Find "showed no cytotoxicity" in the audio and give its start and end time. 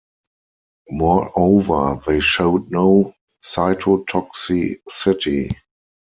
2.21-5.53